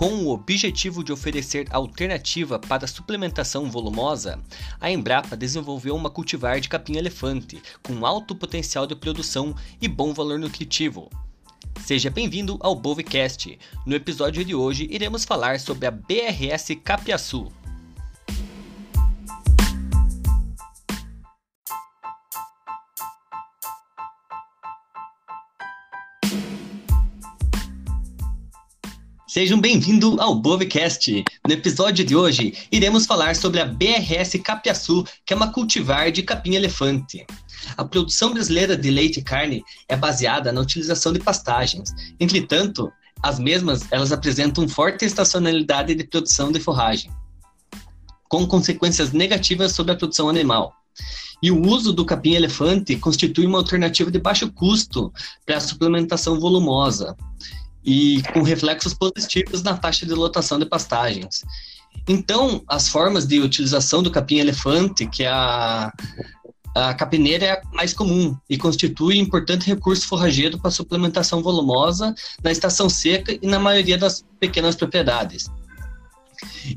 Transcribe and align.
Com 0.00 0.24
o 0.24 0.30
objetivo 0.30 1.04
de 1.04 1.12
oferecer 1.12 1.66
alternativa 1.70 2.58
para 2.58 2.86
a 2.86 2.88
suplementação 2.88 3.70
volumosa, 3.70 4.40
a 4.80 4.90
Embrapa 4.90 5.36
desenvolveu 5.36 5.94
uma 5.94 6.08
cultivar 6.08 6.58
de 6.58 6.70
capim-elefante 6.70 7.60
com 7.82 8.06
alto 8.06 8.34
potencial 8.34 8.86
de 8.86 8.96
produção 8.96 9.54
e 9.78 9.86
bom 9.86 10.14
valor 10.14 10.38
nutritivo. 10.38 11.10
Seja 11.84 12.08
bem-vindo 12.08 12.56
ao 12.60 12.74
Bovecast. 12.74 13.58
No 13.84 13.94
episódio 13.94 14.42
de 14.42 14.54
hoje 14.54 14.88
iremos 14.90 15.26
falar 15.26 15.60
sobre 15.60 15.86
a 15.86 15.90
BRS 15.90 16.74
Capiaçu. 16.82 17.59
Sejam 29.30 29.60
bem-vindos 29.60 30.18
ao 30.18 30.34
Bovecast. 30.34 31.22
No 31.46 31.54
episódio 31.54 32.04
de 32.04 32.16
hoje, 32.16 32.52
iremos 32.72 33.06
falar 33.06 33.36
sobre 33.36 33.60
a 33.60 33.64
BRS 33.64 34.36
Capiaçu, 34.42 35.04
que 35.24 35.32
é 35.32 35.36
uma 35.36 35.52
cultivar 35.52 36.10
de 36.10 36.24
capim-elefante. 36.24 37.24
A 37.76 37.84
produção 37.84 38.32
brasileira 38.32 38.76
de 38.76 38.90
leite 38.90 39.20
e 39.20 39.22
carne 39.22 39.62
é 39.88 39.94
baseada 39.94 40.50
na 40.50 40.60
utilização 40.60 41.12
de 41.12 41.20
pastagens. 41.20 41.94
Entretanto, 42.18 42.90
as 43.22 43.38
mesmas 43.38 43.86
elas 43.92 44.10
apresentam 44.10 44.68
forte 44.68 45.04
estacionalidade 45.04 45.94
de 45.94 46.02
produção 46.02 46.50
de 46.50 46.58
forragem, 46.58 47.08
com 48.28 48.44
consequências 48.48 49.12
negativas 49.12 49.70
sobre 49.70 49.92
a 49.92 49.96
produção 49.96 50.28
animal. 50.28 50.74
E 51.40 51.52
o 51.52 51.68
uso 51.68 51.92
do 51.92 52.04
capim-elefante 52.04 52.96
constitui 52.96 53.46
uma 53.46 53.58
alternativa 53.58 54.10
de 54.10 54.18
baixo 54.18 54.50
custo 54.50 55.12
para 55.46 55.58
a 55.58 55.60
suplementação 55.60 56.40
volumosa 56.40 57.16
e 57.84 58.22
com 58.32 58.42
reflexos 58.42 58.94
positivos 58.94 59.62
na 59.62 59.76
taxa 59.76 60.06
de 60.06 60.12
lotação 60.12 60.58
de 60.58 60.66
pastagens. 60.66 61.42
Então, 62.08 62.62
as 62.68 62.88
formas 62.88 63.26
de 63.26 63.40
utilização 63.40 64.02
do 64.02 64.10
capim-elefante, 64.10 65.06
que 65.06 65.24
é 65.24 65.28
a, 65.28 65.92
a 66.74 66.94
capineira 66.94 67.44
é 67.44 67.52
a 67.52 67.62
mais 67.72 67.92
comum 67.92 68.36
e 68.48 68.56
constitui 68.56 69.18
importante 69.18 69.66
recurso 69.66 70.06
forrageiro 70.06 70.58
para 70.58 70.70
suplementação 70.70 71.42
volumosa 71.42 72.14
na 72.42 72.52
estação 72.52 72.88
seca 72.88 73.36
e 73.40 73.46
na 73.46 73.58
maioria 73.58 73.98
das 73.98 74.24
pequenas 74.38 74.76
propriedades. 74.76 75.50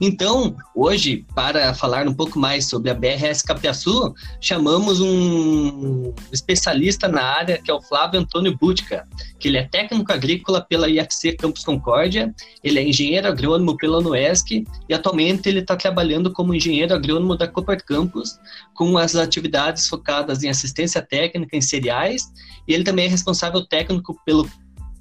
Então, 0.02 0.56
hoje, 0.76 1.26
para 1.34 1.74
falar 1.74 2.08
um 2.08 2.14
pouco 2.14 2.40
mais 2.40 2.68
sobre 2.68 2.90
a 2.90 2.94
BRS 2.94 3.42
Capiaçu, 3.42 4.14
chamamos 4.40 5.00
um 5.00 6.14
especialista 6.32 7.08
na 7.08 7.24
área, 7.24 7.62
que 7.62 7.70
é 7.70 7.74
o 7.74 7.82
Flávio 7.82 8.20
Antônio 8.20 8.58
Bútica, 8.58 9.08
que 9.40 9.48
ele 9.48 9.58
é 9.58 9.64
técnico 9.64 10.12
agrícola 10.12 10.62
pela 10.62 10.90
IFC 10.90 11.34
Campus 11.34 11.64
Concórdia, 11.64 12.34
ele 12.64 12.80
é 12.80 12.88
engenheiro 12.88 13.28
agrônomo 13.28 13.78
pela 13.78 14.00
UNESC 14.00 14.66
e 14.88 14.94
atualmente 14.94 15.48
ele 15.48 15.60
está 15.60 15.76
trabalhando 15.76 16.32
como 16.32 16.54
engenheiro 16.54 16.94
agrônomo 16.94 17.38
da 17.38 17.48
Cooper 17.48 17.84
Campus, 17.86 18.38
com 18.74 18.98
as 18.98 19.16
atividades 19.16 19.88
focadas 19.88 20.44
em 20.44 20.50
assistência 20.50 21.02
técnica 21.02 21.56
em 21.56 21.62
cereais, 21.62 22.32
e 22.68 22.74
ele 22.74 22.84
também 22.84 23.06
é 23.06 23.10
responsável 23.10 23.66
técnico 23.66 24.20
pelo 24.26 24.50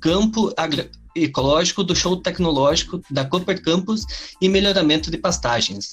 campo 0.03 0.53
ecológico 1.15 1.85
do 1.85 1.95
show 1.95 2.21
tecnológico 2.21 3.01
da 3.09 3.25
Cooper 3.25 3.63
Campus 3.63 4.35
e 4.41 4.49
melhoramento 4.49 5.11
de 5.11 5.17
pastagens. 5.17 5.93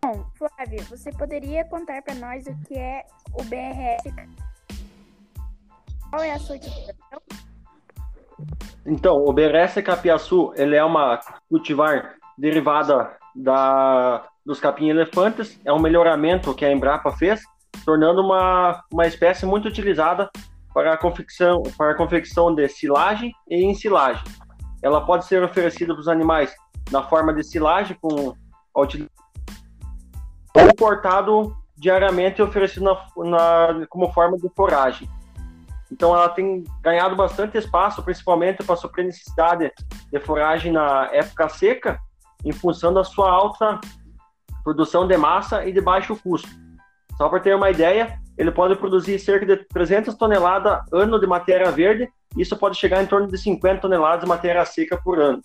Bom, 0.00 0.24
Flávio, 0.34 0.82
você 0.88 1.10
poderia 1.10 1.64
contar 1.64 2.00
para 2.02 2.14
nós 2.14 2.46
o 2.46 2.54
que 2.66 2.74
é 2.74 3.04
o 3.32 3.42
BRS? 3.42 4.14
Qual 6.10 6.22
é 6.22 6.32
a 6.32 6.38
sua 6.38 6.56
utilização? 6.56 7.20
Então, 8.86 9.24
o 9.24 9.32
BRS 9.32 9.82
Capiaçu, 9.82 10.52
ele 10.56 10.76
é 10.76 10.84
uma 10.84 11.18
cultivar 11.48 12.14
derivada 12.38 13.16
da, 13.34 14.28
dos 14.44 14.60
capim-elefantes, 14.60 15.58
é 15.64 15.72
um 15.72 15.80
melhoramento 15.80 16.54
que 16.54 16.64
a 16.64 16.70
Embrapa 16.70 17.10
fez, 17.12 17.42
tornando 17.84 18.20
uma, 18.20 18.84
uma 18.92 19.06
espécie 19.06 19.46
muito 19.46 19.66
utilizada 19.66 20.30
para 20.74 20.92
a 20.92 20.98
confecção, 20.98 21.62
para 21.78 21.92
a 21.92 21.96
confecção 21.96 22.54
de 22.54 22.68
silagem 22.68 23.32
e 23.48 23.64
ensilagem. 23.64 24.24
Ela 24.82 25.06
pode 25.06 25.24
ser 25.24 25.42
oferecida 25.42 25.94
para 25.94 26.00
os 26.00 26.08
animais 26.08 26.54
na 26.90 27.04
forma 27.04 27.32
de 27.32 27.44
silagem 27.44 27.96
com 28.00 28.34
ou 28.74 28.86
cortado 30.76 31.56
diariamente 31.76 32.40
e 32.40 32.44
oferecido 32.44 32.84
na, 32.84 33.06
na, 33.24 33.86
como 33.88 34.12
forma 34.12 34.36
de 34.36 34.48
foragem. 34.54 35.08
Então 35.90 36.14
ela 36.14 36.28
tem 36.28 36.64
ganhado 36.82 37.14
bastante 37.14 37.56
espaço, 37.56 38.02
principalmente 38.02 38.64
para 38.64 38.76
suprir 38.76 39.06
necessidade 39.06 39.72
de 40.10 40.20
foragem 40.20 40.72
na 40.72 41.08
época 41.12 41.48
seca, 41.48 42.00
em 42.44 42.52
função 42.52 42.92
da 42.92 43.04
sua 43.04 43.30
alta 43.30 43.80
produção 44.64 45.06
de 45.06 45.16
massa 45.16 45.64
e 45.64 45.72
de 45.72 45.80
baixo 45.80 46.16
custo. 46.16 46.48
Só 47.16 47.28
para 47.28 47.38
ter 47.38 47.54
uma 47.54 47.70
ideia, 47.70 48.18
ele 48.36 48.50
pode 48.50 48.76
produzir 48.76 49.18
cerca 49.18 49.46
de 49.46 49.56
300 49.68 50.14
toneladas 50.14 50.80
ano 50.92 51.20
de 51.20 51.26
matéria 51.26 51.70
verde, 51.70 52.08
isso 52.36 52.56
pode 52.56 52.76
chegar 52.76 53.02
em 53.02 53.06
torno 53.06 53.28
de 53.28 53.38
50 53.38 53.80
toneladas 53.80 54.20
de 54.20 54.26
matéria 54.26 54.64
seca 54.64 54.96
por 54.96 55.20
ano. 55.20 55.40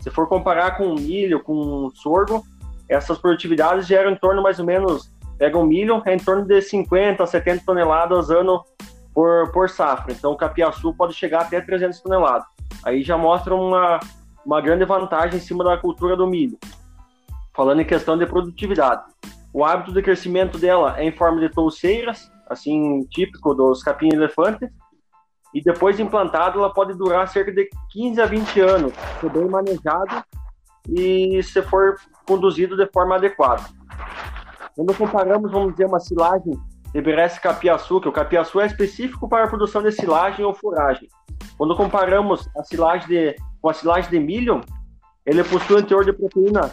Se 0.00 0.10
for 0.10 0.28
comparar 0.28 0.76
com 0.76 0.94
milho, 0.94 1.42
com 1.42 1.90
sorgo, 1.94 2.44
essas 2.88 3.18
produtividades 3.18 3.86
geram 3.86 4.10
em 4.10 4.16
torno 4.16 4.42
mais 4.42 4.58
ou 4.58 4.66
menos, 4.66 5.10
pega 5.38 5.56
um 5.56 5.64
milho, 5.64 6.02
é 6.04 6.14
em 6.14 6.18
torno 6.18 6.44
de 6.44 6.60
50 6.60 7.26
70 7.26 7.64
toneladas 7.64 8.30
ano 8.30 8.62
por, 9.14 9.50
por 9.52 9.70
safra. 9.70 10.12
Então 10.12 10.32
o 10.32 10.36
capiaçu 10.36 10.92
pode 10.92 11.14
chegar 11.14 11.42
até 11.42 11.60
300 11.60 12.00
toneladas. 12.00 12.46
Aí 12.84 13.02
já 13.02 13.16
mostra 13.16 13.54
uma, 13.54 14.00
uma 14.44 14.60
grande 14.60 14.84
vantagem 14.84 15.38
em 15.38 15.42
cima 15.42 15.64
da 15.64 15.78
cultura 15.78 16.16
do 16.16 16.26
milho. 16.26 16.58
Falando 17.54 17.80
em 17.80 17.86
questão 17.86 18.18
de 18.18 18.26
produtividade. 18.26 19.04
O 19.52 19.64
hábito 19.64 19.92
de 19.92 20.02
crescimento 20.02 20.58
dela 20.58 20.96
é 20.98 21.04
em 21.04 21.12
forma 21.12 21.40
de 21.40 21.48
touceiras, 21.48 22.30
assim, 22.48 23.00
típico 23.10 23.54
dos 23.54 23.82
capim-elefantes. 23.82 24.68
E 25.52 25.62
depois 25.62 25.96
de 25.96 26.02
implantado, 26.02 26.58
ela 26.58 26.72
pode 26.72 26.94
durar 26.94 27.28
cerca 27.28 27.52
de 27.52 27.68
15 27.90 28.20
a 28.20 28.26
20 28.26 28.60
anos, 28.60 28.92
se 29.20 29.28
bem 29.28 29.48
manejado 29.48 30.24
e 30.88 31.40
se 31.42 31.62
for 31.62 31.96
conduzido 32.26 32.76
de 32.76 32.86
forma 32.92 33.14
adequada. 33.14 33.62
Quando 34.74 34.94
comparamos, 34.94 35.52
vamos 35.52 35.72
dizer, 35.72 35.86
uma 35.86 36.00
silagem 36.00 36.58
de 36.92 37.00
Beresse 37.00 37.40
capiaçu, 37.40 38.00
que 38.00 38.08
o 38.08 38.12
capiaçu 38.12 38.60
é 38.60 38.66
específico 38.66 39.28
para 39.28 39.44
a 39.44 39.48
produção 39.48 39.82
de 39.82 39.92
silagem 39.92 40.44
ou 40.44 40.54
furagem. 40.54 41.08
Quando 41.56 41.76
comparamos 41.76 42.48
a 42.56 42.64
silagem 42.64 43.08
de, 43.08 43.36
com 43.60 43.68
a 43.68 43.74
silagem 43.74 44.10
de 44.10 44.18
milho, 44.18 44.60
ele 45.24 45.42
possui 45.44 45.80
um 45.80 45.82
teor 45.82 46.04
de 46.04 46.12
proteína 46.12 46.72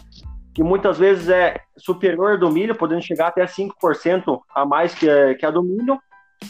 que 0.53 0.63
muitas 0.63 0.97
vezes 0.97 1.29
é 1.29 1.59
superior 1.77 2.37
do 2.37 2.51
milho, 2.51 2.75
podendo 2.75 3.01
chegar 3.01 3.27
até 3.27 3.45
5% 3.45 4.39
a 4.53 4.65
mais 4.65 4.93
que, 4.93 5.07
que 5.35 5.45
a 5.45 5.51
do 5.51 5.63
milho, 5.63 5.99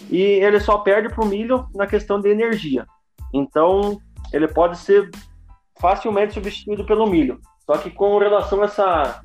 e 0.10 0.22
ele 0.22 0.60
só 0.60 0.78
perde 0.80 1.10
para 1.10 1.24
o 1.24 1.28
milho 1.28 1.68
na 1.76 1.86
questão 1.86 2.20
de 2.20 2.30
energia. 2.30 2.86
Então, 3.34 4.00
ele 4.34 4.48
pode 4.48 4.78
ser 4.78 5.10
facilmente 5.80 6.34
substituído 6.34 6.86
pelo 6.86 7.08
milho. 7.08 7.40
Só 7.66 7.78
que 7.78 7.90
com 7.90 8.18
relação 8.18 8.62
a 8.62 8.66
essa, 8.66 9.22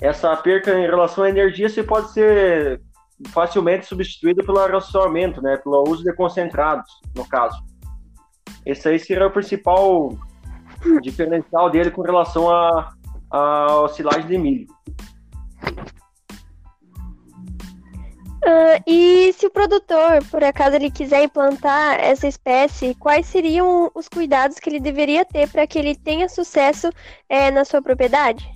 essa 0.00 0.36
perca 0.36 0.78
em 0.78 0.86
relação 0.86 1.24
à 1.24 1.28
energia, 1.28 1.68
você 1.68 1.82
pode 1.82 2.12
ser 2.12 2.80
facilmente 3.28 3.86
substituído 3.86 4.44
pelo 4.44 4.58
arroçamento, 4.58 5.42
né, 5.42 5.56
pelo 5.58 5.82
uso 5.88 6.02
de 6.02 6.12
concentrados, 6.14 6.88
no 7.14 7.26
caso. 7.26 7.58
Esse 8.64 8.88
aí 8.88 8.98
seria 8.98 9.26
o 9.26 9.30
principal 9.30 10.10
diferencial 11.02 11.70
dele 11.70 11.90
com 11.90 12.02
relação 12.02 12.50
a, 12.50 12.92
a 13.30 13.88
silagem 13.94 14.26
de 14.26 14.38
milho. 14.38 14.66
Uh, 18.42 18.82
e 18.86 19.32
se 19.34 19.46
o 19.46 19.50
produtor, 19.50 20.24
por 20.30 20.42
acaso, 20.42 20.74
ele 20.74 20.90
quiser 20.90 21.22
implantar 21.24 22.00
essa 22.00 22.26
espécie, 22.26 22.94
quais 22.94 23.26
seriam 23.26 23.90
os 23.94 24.08
cuidados 24.08 24.58
que 24.58 24.70
ele 24.70 24.80
deveria 24.80 25.26
ter 25.26 25.46
para 25.48 25.66
que 25.66 25.78
ele 25.78 25.94
tenha 25.94 26.28
sucesso 26.28 26.90
é, 27.28 27.50
na 27.50 27.66
sua 27.66 27.82
propriedade? 27.82 28.50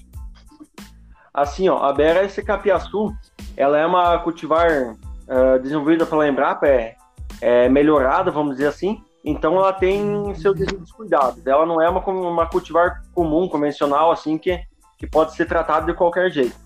Assim, 1.35 1.69
ó, 1.69 1.83
a 1.83 1.93
BRS 1.93 2.43
Capiaçu, 2.43 3.13
ela 3.57 3.79
é 3.79 3.85
uma 3.85 4.19
cultivar 4.21 4.95
uh, 4.95 5.59
desenvolvida 5.61 6.07
pela 6.07 6.27
Embrapa, 6.27 6.67
é, 6.67 6.97
é 7.43 7.69
melhorada, 7.69 8.31
vamos 8.31 8.57
dizer 8.57 8.69
assim, 8.69 9.03
então 9.25 9.57
ela 9.57 9.73
tem 9.73 10.35
seus 10.35 10.57
devidos 10.57 10.93
cuidados. 10.93 11.47
Ela 11.47 11.65
não 11.65 11.81
é 11.81 11.89
uma, 11.89 12.01
uma 12.07 12.47
cultivar 12.47 13.03
comum, 13.15 13.49
convencional, 13.49 14.11
assim, 14.11 14.37
que, 14.37 14.61
que 14.99 15.07
pode 15.07 15.35
ser 15.35 15.47
tratada 15.47 15.87
de 15.87 15.95
qualquer 15.95 16.31
jeito. 16.31 16.57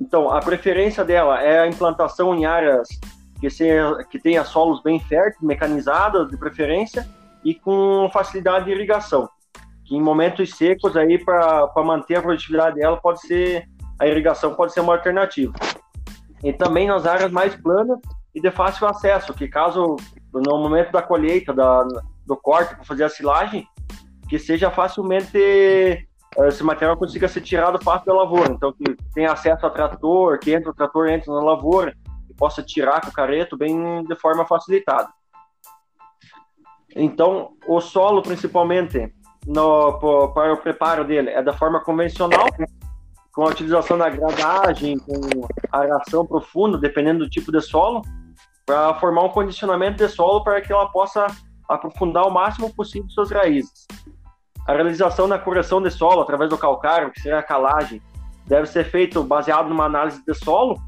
Então, 0.00 0.30
a 0.30 0.40
preferência 0.40 1.04
dela 1.04 1.42
é 1.42 1.60
a 1.60 1.68
implantação 1.68 2.34
em 2.34 2.46
áreas 2.46 2.88
que, 3.38 3.50
se, 3.50 3.66
que 4.10 4.18
tenha 4.18 4.44
solos 4.44 4.82
bem 4.82 4.98
férteis, 4.98 5.42
mecanizadas 5.42 6.30
de 6.30 6.36
preferência, 6.36 7.06
e 7.44 7.54
com 7.54 8.08
facilidade 8.12 8.66
de 8.66 8.70
irrigação. 8.70 9.28
Que 9.84 9.96
em 9.96 10.00
momentos 10.00 10.54
secos, 10.54 10.96
aí 10.96 11.22
para 11.22 11.68
manter 11.84 12.16
a 12.16 12.22
produtividade 12.22 12.76
dela, 12.76 12.96
pode 12.96 13.20
ser 13.20 13.68
a 13.98 14.06
irrigação 14.06 14.54
pode 14.54 14.72
ser 14.72 14.80
uma 14.80 14.94
alternativa. 14.94 15.52
E 16.42 16.52
também 16.52 16.88
nas 16.88 17.06
áreas 17.06 17.30
mais 17.30 17.54
planas 17.54 18.00
e 18.34 18.40
de 18.40 18.50
fácil 18.50 18.86
acesso, 18.88 19.32
que 19.32 19.46
caso 19.46 19.96
no 20.32 20.58
momento 20.58 20.92
da 20.92 21.02
colheita, 21.02 21.52
da, 21.52 21.82
do 22.26 22.36
corte 22.36 22.74
para 22.74 22.84
fazer 22.84 23.04
a 23.04 23.08
silagem, 23.08 23.66
que 24.28 24.38
seja 24.38 24.70
facilmente 24.70 26.08
esse 26.38 26.64
material 26.64 26.96
consiga 26.96 27.28
ser 27.28 27.42
tirado 27.42 27.82
fácil 27.82 28.06
da 28.06 28.14
lavoura. 28.14 28.52
Então, 28.52 28.72
que 28.72 28.96
tenha 29.14 29.32
acesso 29.32 29.66
a 29.66 29.70
trator, 29.70 30.38
que 30.38 30.52
entre 30.52 30.70
o 30.70 30.74
trator 30.74 31.08
entre 31.08 31.30
na 31.30 31.42
lavoura, 31.42 31.94
que 32.26 32.34
possa 32.34 32.62
tirar 32.62 33.02
com 33.02 33.08
o 33.08 33.12
careto 33.12 33.56
bem 33.56 34.02
de 34.04 34.16
forma 34.16 34.46
facilitada. 34.46 35.10
Então, 36.96 37.52
o 37.66 37.80
solo, 37.80 38.22
principalmente, 38.22 39.12
no, 39.46 39.98
para 40.32 40.52
o 40.52 40.56
preparo 40.56 41.04
dele, 41.04 41.30
é 41.30 41.42
da 41.42 41.52
forma 41.52 41.80
convencional, 41.80 42.46
com 43.32 43.42
a 43.44 43.48
utilização 43.48 43.96
da 43.96 44.10
gradagem, 44.10 44.98
com 44.98 45.46
aração 45.70 46.26
profunda, 46.26 46.78
dependendo 46.78 47.24
do 47.24 47.30
tipo 47.30 47.50
de 47.50 47.60
solo, 47.60 48.02
para 48.72 48.94
formar 48.94 49.24
um 49.24 49.28
condicionamento 49.28 49.98
de 49.98 50.08
solo 50.08 50.42
para 50.42 50.58
que 50.62 50.72
ela 50.72 50.88
possa 50.88 51.26
aprofundar 51.68 52.26
o 52.26 52.30
máximo 52.30 52.74
possível 52.74 53.08
suas 53.10 53.30
raízes. 53.30 53.86
A 54.66 54.72
realização 54.72 55.28
da 55.28 55.38
correção 55.38 55.82
de 55.82 55.90
solo 55.90 56.22
através 56.22 56.48
do 56.48 56.56
calcário, 56.56 57.10
que 57.10 57.20
seria 57.20 57.40
a 57.40 57.42
calagem, 57.42 58.00
deve 58.46 58.66
ser 58.66 58.84
feito 58.84 59.22
baseado 59.22 59.68
numa 59.68 59.84
análise 59.84 60.24
de 60.24 60.32
solo 60.34 60.80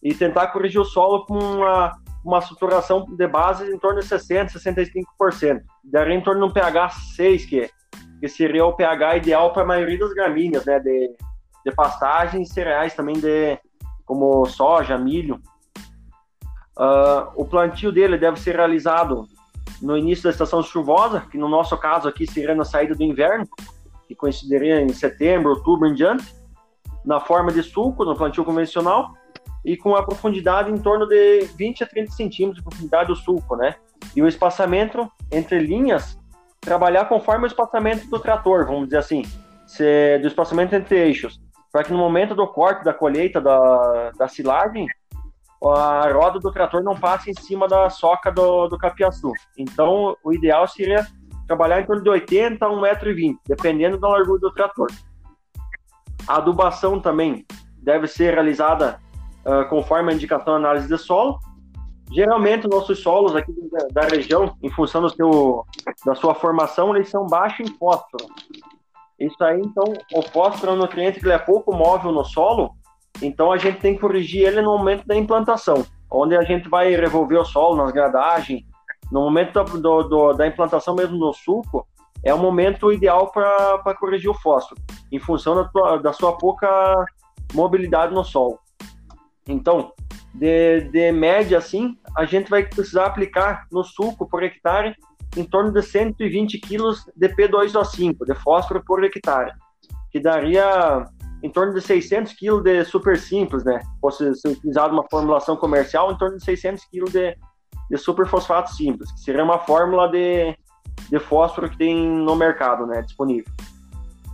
e 0.00 0.14
tentar 0.14 0.48
corrigir 0.48 0.80
o 0.80 0.84
solo 0.84 1.26
com 1.26 1.36
uma, 1.36 1.96
uma 2.24 2.40
saturação 2.40 3.04
de 3.04 3.26
base 3.26 3.68
em 3.68 3.78
torno 3.78 4.00
de 4.00 4.06
60%, 4.06 4.52
65%. 4.52 5.60
Daria 5.82 6.14
em 6.14 6.22
torno 6.22 6.46
de 6.46 6.50
um 6.50 6.52
pH 6.52 6.90
6, 7.16 7.44
que, 7.46 7.68
que 8.20 8.28
seria 8.28 8.64
o 8.64 8.74
pH 8.74 9.16
ideal 9.16 9.52
para 9.52 9.64
a 9.64 9.66
maioria 9.66 9.98
das 9.98 10.12
gramíneas, 10.12 10.64
né, 10.64 10.78
de, 10.78 11.12
de 11.66 12.40
e 12.40 12.46
cereais 12.46 12.94
também, 12.94 13.18
de, 13.18 13.58
como 14.04 14.46
soja, 14.46 14.96
milho. 14.96 15.40
Uh, 16.80 17.28
o 17.34 17.44
plantio 17.44 17.92
dele 17.92 18.16
deve 18.16 18.40
ser 18.40 18.56
realizado 18.56 19.28
no 19.82 19.98
início 19.98 20.24
da 20.24 20.30
estação 20.30 20.62
chuvosa, 20.62 21.26
que 21.30 21.36
no 21.36 21.46
nosso 21.46 21.76
caso 21.76 22.08
aqui 22.08 22.26
seria 22.26 22.54
na 22.54 22.64
saída 22.64 22.94
do 22.94 23.02
inverno, 23.02 23.46
que 24.08 24.14
coincidiria 24.14 24.80
em 24.80 24.88
setembro, 24.88 25.50
outubro 25.50 25.86
em 25.86 25.94
diante, 25.94 26.34
na 27.04 27.20
forma 27.20 27.52
de 27.52 27.62
sulco, 27.62 28.02
no 28.02 28.16
plantio 28.16 28.46
convencional, 28.46 29.12
e 29.62 29.76
com 29.76 29.94
a 29.94 30.02
profundidade 30.02 30.72
em 30.72 30.78
torno 30.78 31.06
de 31.06 31.40
20 31.54 31.84
a 31.84 31.86
30 31.86 32.12
centímetros 32.12 32.56
de 32.56 32.62
profundidade 32.62 33.08
do 33.08 33.16
sulco, 33.16 33.56
né? 33.56 33.74
E 34.16 34.22
o 34.22 34.26
espaçamento 34.26 35.06
entre 35.30 35.58
linhas, 35.58 36.18
trabalhar 36.62 37.04
conforme 37.04 37.44
o 37.44 37.46
espaçamento 37.46 38.08
do 38.08 38.18
trator, 38.18 38.64
vamos 38.64 38.84
dizer 38.84 38.96
assim, 38.96 39.22
se, 39.66 40.18
do 40.18 40.26
espaçamento 40.26 40.74
entre 40.74 40.96
eixos, 40.96 41.38
para 41.70 41.84
que 41.84 41.92
no 41.92 41.98
momento 41.98 42.34
do 42.34 42.46
corte, 42.46 42.82
da 42.84 42.94
colheita, 42.94 43.38
da, 43.38 44.12
da 44.16 44.28
silagem, 44.28 44.86
a 45.68 46.10
roda 46.12 46.38
do 46.38 46.50
trator 46.50 46.82
não 46.82 46.96
passe 46.96 47.30
em 47.30 47.34
cima 47.34 47.68
da 47.68 47.90
soca 47.90 48.32
do, 48.32 48.66
do 48.68 48.78
capiaçu. 48.78 49.32
Então, 49.58 50.16
o 50.24 50.32
ideal 50.32 50.66
seria 50.66 51.06
trabalhar 51.46 51.80
em 51.80 51.86
torno 51.86 52.02
de 52.02 52.08
80 52.08 52.64
a 52.64 52.68
1,20m, 52.68 53.36
dependendo 53.46 53.98
da 53.98 54.08
largura 54.08 54.40
do 54.40 54.52
trator. 54.52 54.88
A 56.26 56.36
adubação 56.36 57.00
também 57.00 57.44
deve 57.82 58.06
ser 58.06 58.32
realizada 58.32 59.00
uh, 59.44 59.68
conforme 59.68 60.12
a 60.12 60.14
indicação 60.14 60.54
da 60.54 60.58
análise 60.60 60.88
de 60.88 60.96
solo. 60.96 61.38
Geralmente, 62.12 62.68
nossos 62.68 63.00
solos 63.00 63.36
aqui 63.36 63.52
da, 63.70 64.02
da 64.02 64.08
região, 64.08 64.56
em 64.62 64.70
função 64.70 65.02
do 65.02 65.10
seu, 65.10 65.64
da 66.04 66.14
sua 66.14 66.34
formação, 66.34 66.94
eles 66.96 67.08
são 67.08 67.26
baixos 67.26 67.68
em 67.68 67.72
fósforo. 67.74 68.26
Isso 69.18 69.44
aí, 69.44 69.60
então, 69.60 69.84
o 70.14 70.22
fósforo 70.22 70.72
é 70.72 70.74
um 70.74 70.78
nutriente 70.78 71.20
que 71.20 71.30
é 71.30 71.38
pouco 71.38 71.74
móvel 71.74 72.10
no 72.10 72.24
solo, 72.24 72.74
então 73.22 73.52
a 73.52 73.58
gente 73.58 73.80
tem 73.80 73.94
que 73.94 74.00
corrigir 74.00 74.46
ele 74.46 74.62
no 74.62 74.76
momento 74.76 75.06
da 75.06 75.16
implantação, 75.16 75.84
onde 76.10 76.36
a 76.36 76.42
gente 76.42 76.68
vai 76.68 76.94
revolver 76.94 77.38
o 77.38 77.44
solo 77.44 77.76
nas 77.76 77.92
gradagens. 77.92 78.62
No 79.10 79.20
momento 79.22 79.64
do, 79.64 80.02
do, 80.04 80.32
da 80.32 80.46
implantação 80.46 80.94
mesmo 80.94 81.18
no 81.18 81.32
suco, 81.32 81.86
é 82.22 82.32
o 82.32 82.38
momento 82.38 82.92
ideal 82.92 83.30
para 83.32 83.94
corrigir 83.98 84.30
o 84.30 84.34
fósforo, 84.34 84.80
em 85.10 85.18
função 85.18 85.54
da, 85.54 85.64
tua, 85.64 85.98
da 85.98 86.12
sua 86.12 86.36
pouca 86.36 86.68
mobilidade 87.54 88.14
no 88.14 88.24
solo. 88.24 88.58
Então, 89.48 89.92
de, 90.34 90.82
de 90.90 91.12
média 91.12 91.58
assim, 91.58 91.96
a 92.16 92.24
gente 92.24 92.48
vai 92.48 92.64
precisar 92.64 93.06
aplicar 93.06 93.66
no 93.72 93.82
suco 93.82 94.28
por 94.28 94.42
hectare 94.42 94.94
em 95.36 95.44
torno 95.44 95.72
de 95.72 95.82
120 95.82 96.60
kg 96.60 96.82
de 97.16 97.28
P2O5, 97.28 98.26
de 98.26 98.34
fósforo 98.34 98.82
por 98.84 99.02
hectare, 99.02 99.52
que 100.10 100.20
daria 100.20 101.04
em 101.42 101.50
torno 101.50 101.74
de 101.74 101.80
600 101.80 102.32
kg 102.34 102.62
de 102.62 102.84
super 102.84 103.18
simples, 103.18 103.64
né? 103.64 103.80
Fosse 104.00 104.34
ser 104.34 104.48
utilizado 104.48 104.92
uma 104.92 105.04
formulação 105.10 105.56
comercial, 105.56 106.12
em 106.12 106.18
torno 106.18 106.36
de 106.36 106.44
600 106.44 106.84
kg 106.84 107.10
de, 107.10 107.36
de 107.90 107.98
super 107.98 108.26
fosfato 108.26 108.74
simples, 108.74 109.10
que 109.12 109.20
seria 109.20 109.42
uma 109.42 109.58
fórmula 109.58 110.08
de, 110.08 110.56
de 111.10 111.18
fósforo 111.18 111.70
que 111.70 111.78
tem 111.78 111.96
no 111.96 112.36
mercado, 112.36 112.86
né? 112.86 113.02
Disponível. 113.02 113.52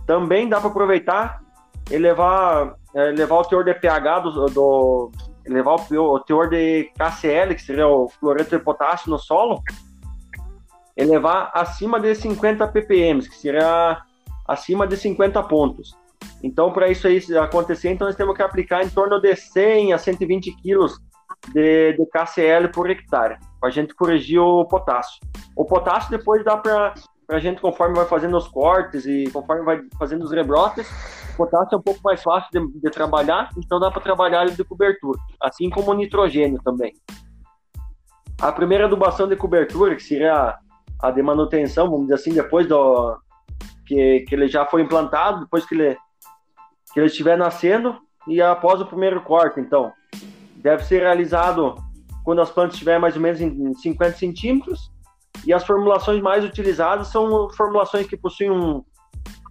Também 0.05 0.47
dá 0.49 0.59
para 0.59 0.69
aproveitar 0.69 1.41
e 1.89 1.97
levar, 1.97 2.75
é, 2.93 3.11
o 3.11 3.43
teor 3.45 3.63
de 3.63 3.73
pH 3.73 4.19
do, 4.19 4.45
do 4.47 5.11
levar 5.47 5.75
o, 5.75 6.15
o 6.15 6.19
teor 6.19 6.49
de 6.49 6.91
KCl, 6.95 7.55
que 7.55 7.61
seria 7.61 7.87
o 7.87 8.07
cloreto 8.19 8.57
de 8.57 8.63
potássio 8.63 9.09
no 9.09 9.17
solo, 9.17 9.61
e 10.95 11.03
levar 11.05 11.51
acima 11.53 11.99
de 11.99 12.13
50 12.15 12.67
ppm, 12.67 13.21
que 13.21 13.35
seria 13.35 14.01
acima 14.47 14.87
de 14.87 14.97
50 14.97 15.41
pontos. 15.43 15.95
Então, 16.43 16.71
para 16.71 16.89
isso 16.89 17.07
aí 17.07 17.19
acontecer, 17.37 17.89
então 17.89 18.07
nós 18.07 18.15
temos 18.15 18.35
que 18.35 18.41
aplicar 18.41 18.83
em 18.83 18.89
torno 18.89 19.19
de 19.19 19.35
100 19.35 19.93
a 19.93 19.97
120 19.97 20.51
quilos 20.61 20.99
de, 21.49 21.93
de 21.93 22.05
KCl 22.05 22.69
por 22.71 22.89
hectare, 22.89 23.37
para 23.59 23.69
a 23.69 23.71
gente 23.71 23.93
corrigir 23.95 24.39
o 24.39 24.65
potássio. 24.65 25.19
O 25.55 25.65
potássio 25.65 26.11
depois 26.11 26.43
dá 26.43 26.57
para 26.57 26.93
a 27.29 27.39
gente, 27.39 27.59
conforme 27.59 27.95
vai 27.95 28.05
fazendo 28.05 28.37
os 28.37 28.47
cortes 28.47 29.05
e 29.05 29.29
conforme 29.31 29.63
vai 29.63 29.81
fazendo 29.99 30.23
os 30.23 30.31
rebrotes, 30.31 30.87
o 31.33 31.37
potássio 31.37 31.75
é 31.75 31.77
um 31.77 31.81
pouco 31.81 31.99
mais 32.03 32.21
fácil 32.23 32.49
de, 32.51 32.79
de 32.79 32.89
trabalhar, 32.89 33.49
então 33.57 33.79
dá 33.79 33.91
para 33.91 34.01
trabalhar 34.01 34.43
ele 34.43 34.55
de 34.55 34.63
cobertura, 34.63 35.19
assim 35.41 35.69
como 35.69 35.91
o 35.91 35.93
nitrogênio 35.93 36.61
também. 36.63 36.93
A 38.39 38.51
primeira 38.51 38.85
adubação 38.85 39.27
de 39.27 39.35
cobertura, 39.35 39.95
que 39.95 40.03
seria 40.03 40.33
a, 40.33 40.59
a 41.01 41.11
de 41.11 41.21
manutenção, 41.21 41.89
vamos 41.89 42.03
dizer 42.03 42.15
assim, 42.15 42.33
depois 42.33 42.67
do 42.67 43.17
que, 43.85 44.21
que 44.21 44.35
ele 44.35 44.47
já 44.47 44.65
foi 44.65 44.81
implantado, 44.83 45.41
depois 45.41 45.65
que 45.65 45.75
ele 45.75 45.97
que 46.97 47.01
ele 47.01 47.07
estiver 47.07 47.37
nascendo 47.37 47.95
e 48.27 48.41
após 48.41 48.81
o 48.81 48.85
primeiro 48.87 49.21
corte, 49.21 49.59
então. 49.59 49.93
Deve 50.55 50.83
ser 50.83 51.01
realizado 51.01 51.75
quando 52.23 52.41
as 52.41 52.49
plantas 52.49 52.73
estiverem 52.73 52.99
mais 52.99 53.15
ou 53.15 53.21
menos 53.21 53.39
em 53.39 53.71
50 53.71 54.17
centímetros. 54.17 54.91
E 55.45 55.53
as 55.53 55.63
formulações 55.63 56.19
mais 56.23 56.43
utilizadas 56.43 57.09
são 57.09 57.51
formulações 57.51 58.07
que 58.07 58.17
possuem 58.17 58.49
um, 58.49 58.83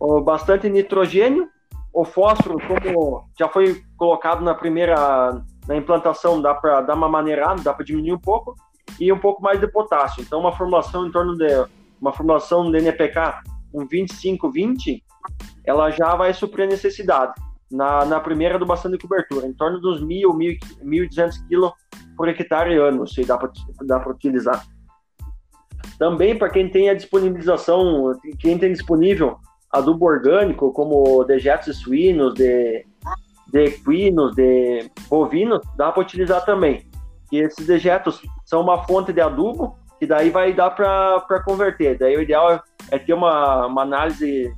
um, 0.02 0.20
bastante 0.22 0.68
nitrogênio. 0.68 1.48
O 1.92 2.04
fósforo, 2.04 2.58
como 2.66 3.24
já 3.38 3.48
foi 3.48 3.80
colocado 3.96 4.42
na 4.42 4.52
primeira 4.52 5.40
na 5.68 5.76
implantação, 5.76 6.42
dá 6.42 6.52
para 6.52 6.80
dar 6.80 6.94
uma 6.94 7.08
maneirada, 7.08 7.62
dá 7.62 7.72
para 7.72 7.84
diminuir 7.84 8.14
um 8.14 8.20
pouco. 8.20 8.56
E 8.98 9.12
um 9.12 9.20
pouco 9.20 9.40
mais 9.40 9.60
de 9.60 9.68
potássio. 9.68 10.20
Então, 10.20 10.40
uma 10.40 10.50
formulação 10.50 11.06
em 11.06 11.12
torno 11.12 11.36
de 11.36 11.46
uma 12.00 12.12
formulação 12.12 12.68
de 12.72 12.78
NPK 12.78 13.38
um 13.72 13.86
25-20 13.86 15.00
ela 15.66 15.90
já 15.90 16.14
vai 16.14 16.32
suprir 16.32 16.66
a 16.66 16.70
necessidade 16.70 17.34
na, 17.70 18.04
na 18.04 18.20
primeira 18.20 18.54
adubação 18.54 18.90
de 18.90 18.98
cobertura, 18.98 19.46
em 19.46 19.52
torno 19.52 19.80
dos 19.80 20.02
1.000, 20.02 20.58
1.200 20.82 21.46
quilos 21.48 21.72
por 22.16 22.28
hectare 22.28 22.76
ano, 22.76 23.06
se 23.06 23.24
dá 23.24 23.36
para 23.36 24.10
utilizar. 24.10 24.64
Também 25.98 26.38
para 26.38 26.50
quem 26.50 26.68
tem 26.68 26.88
a 26.88 26.94
disponibilização, 26.94 28.12
quem 28.38 28.58
tem 28.58 28.72
disponível 28.72 29.38
adubo 29.70 30.06
orgânico, 30.06 30.72
como 30.72 31.24
dejetos 31.24 31.78
suínos, 31.78 32.34
de, 32.34 32.86
de 33.52 33.64
equinos, 33.64 34.34
de 34.34 34.90
bovinos, 35.08 35.60
dá 35.76 35.90
para 35.90 36.02
utilizar 36.02 36.44
também. 36.44 36.86
E 37.32 37.38
esses 37.38 37.66
dejetos 37.66 38.22
são 38.44 38.62
uma 38.62 38.84
fonte 38.84 39.12
de 39.12 39.20
adubo 39.20 39.76
que 39.98 40.06
daí 40.06 40.30
vai 40.30 40.52
dar 40.52 40.70
para 40.70 41.42
converter. 41.44 41.98
Daí 41.98 42.16
o 42.16 42.22
ideal 42.22 42.52
é, 42.52 42.60
é 42.92 42.98
ter 42.98 43.14
uma, 43.14 43.66
uma 43.66 43.82
análise 43.82 44.52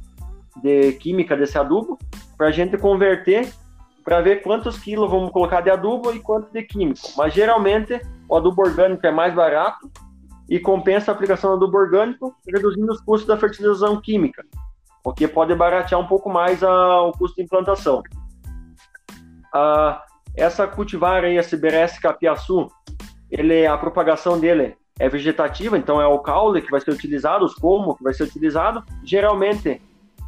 de 0.63 0.93
química 0.95 1.37
desse 1.37 1.59
adubo 1.59 1.99
para 2.37 2.49
a 2.49 2.51
gente 2.51 2.77
converter 2.77 3.53
para 4.05 4.23
ver 4.23 4.43
quantos 4.43 4.79
quilos 4.79 5.11
vamos 5.11 5.31
colocar 5.31 5.61
de 5.61 5.69
adubo 5.69 6.11
e 6.13 6.21
quanto 6.21 6.51
de 6.51 6.63
químico. 6.63 7.01
Mas 7.15 7.35
geralmente 7.35 8.01
o 8.27 8.37
adubo 8.37 8.63
orgânico 8.63 9.07
é 9.07 9.11
mais 9.11 9.35
barato 9.35 9.91
e 10.49 10.59
compensa 10.59 11.11
a 11.11 11.15
aplicação 11.15 11.51
do 11.51 11.57
adubo 11.57 11.77
orgânico, 11.77 12.35
reduzindo 12.47 12.91
os 12.91 13.03
custos 13.03 13.29
da 13.29 13.37
fertilização 13.37 14.01
química, 14.01 14.43
o 15.05 15.13
que 15.13 15.29
pode 15.29 15.55
baratear 15.55 16.01
um 16.01 16.07
pouco 16.07 16.31
mais 16.31 16.63
a, 16.63 17.03
o 17.03 17.13
custo 17.13 17.37
de 17.37 17.43
implantação. 17.43 18.03
essa 20.35 20.67
cultivar 20.67 21.23
aí, 21.25 21.39
a 21.39 21.43
CBRS 21.43 21.99
capiaçu, 22.01 22.67
ele, 23.31 23.67
a 23.67 23.77
propagação 23.77 24.41
dele 24.41 24.75
é 24.99 25.09
vegetativa, 25.09 25.77
então 25.77 26.01
é 26.01 26.07
o 26.07 26.19
caule 26.19 26.63
que 26.63 26.71
vai 26.71 26.81
ser 26.81 26.93
utilizado, 26.93 27.45
os 27.45 27.55
colmos 27.55 27.99
que 27.99 28.05
vai 28.05 28.15
ser 28.15 28.25
utilizado. 28.25 28.83
Geralmente 29.05 29.83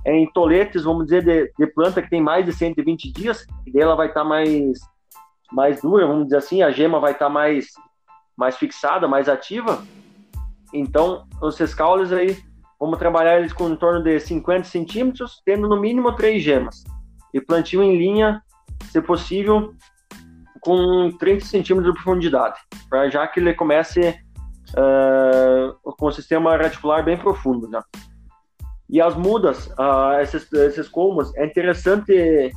em 0.06 0.30
toletes, 0.32 0.84
vamos 0.84 1.04
dizer, 1.04 1.24
de, 1.24 1.52
de, 1.58 1.66
planta 1.72 2.00
que 2.00 2.10
tem 2.10 2.22
mais 2.22 2.44
de 2.44 2.52
120 2.52 3.12
dias, 3.12 3.46
e 3.66 3.72
daí 3.72 3.82
ela 3.82 3.94
vai 3.94 4.08
estar 4.08 4.22
tá 4.22 4.28
mais, 4.28 4.78
mais 5.52 5.82
dura, 5.82 6.06
vamos 6.06 6.24
dizer 6.24 6.36
assim, 6.36 6.62
a 6.62 6.70
gema 6.70 7.00
vai 7.00 7.12
estar 7.12 7.26
tá 7.26 7.30
mais, 7.30 7.66
mais 8.36 8.56
fixada, 8.56 9.06
mais 9.06 9.28
ativa. 9.28 9.82
Então, 10.72 11.26
os 11.42 11.74
caules 11.74 12.12
aí 12.12 12.38
vamos 12.80 12.98
trabalhar 12.98 13.38
eles 13.38 13.52
com 13.52 13.68
em 13.68 13.76
torno 13.76 14.02
de 14.02 14.18
50 14.18 14.64
centímetros, 14.64 15.42
tendo 15.44 15.68
no 15.68 15.78
mínimo 15.78 16.16
três 16.16 16.42
gemas. 16.42 16.82
E 17.34 17.40
plantio 17.40 17.82
em 17.82 17.96
linha, 17.96 18.42
se 18.84 19.02
possível, 19.02 19.74
com 20.60 21.10
30 21.18 21.44
centímetros 21.44 21.92
de 21.92 22.02
profundidade, 22.02 22.58
para 22.88 23.08
já 23.10 23.26
que 23.28 23.38
ele 23.38 23.54
comece 23.54 24.18
uh, 24.70 25.92
com 25.98 26.06
o 26.06 26.12
sistema 26.12 26.56
reticular 26.56 27.04
bem 27.04 27.18
profundo. 27.18 27.68
Já. 27.70 27.84
E 28.90 29.00
as 29.00 29.14
mudas, 29.14 29.66
uh, 29.78 30.20
esses, 30.20 30.52
esses 30.52 30.88
colmos, 30.88 31.34
é 31.36 31.46
interessante 31.46 32.52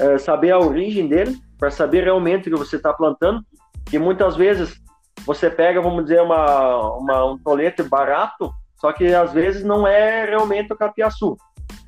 uh, 0.00 0.18
saber 0.18 0.50
a 0.50 0.58
origem 0.58 1.06
dele, 1.06 1.38
para 1.56 1.70
saber 1.70 2.04
realmente 2.04 2.48
o 2.48 2.52
que 2.52 2.58
você 2.58 2.76
está 2.76 2.92
plantando, 2.92 3.40
que 3.86 3.98
muitas 3.98 4.36
vezes 4.36 4.80
você 5.24 5.48
pega, 5.48 5.80
vamos 5.80 6.04
dizer, 6.04 6.22
uma, 6.22 6.96
uma, 6.96 7.24
um 7.32 7.38
tolete 7.38 7.82
barato, 7.82 8.52
só 8.80 8.92
que 8.92 9.14
às 9.14 9.32
vezes 9.32 9.62
não 9.62 9.86
é 9.86 10.24
realmente 10.24 10.72
o 10.72 10.76
capiaçu. 10.76 11.36